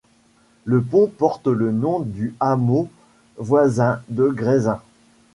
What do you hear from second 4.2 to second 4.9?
Grésin.